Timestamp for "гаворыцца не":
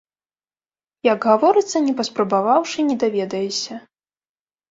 1.31-1.93